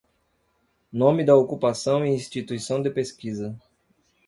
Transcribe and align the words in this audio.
Nome 0.91 1.23
da 1.23 1.35
ocupação 1.37 2.03
e 2.03 2.09
instituição 2.09 2.81
de 2.81 2.89
pesquisa 2.89 3.55